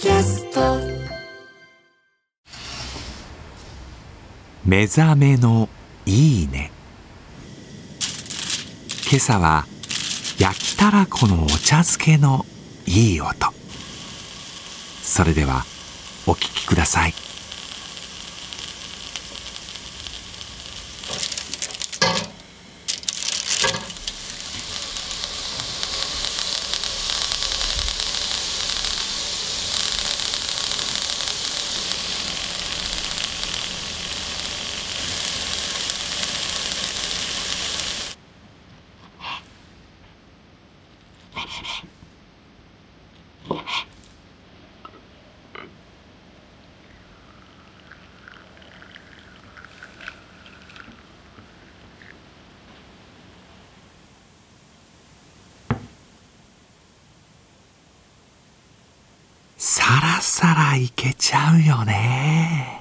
[0.00, 0.78] キャスト。
[4.64, 5.68] 目覚めの
[6.06, 6.70] いいね。
[9.10, 9.66] 今朝は
[10.38, 12.46] 焼きたらこのお茶漬けの
[12.86, 13.52] いい音。
[15.02, 15.64] それでは
[16.26, 17.12] お聴きください。
[59.90, 62.79] さらさらいけちゃうよね。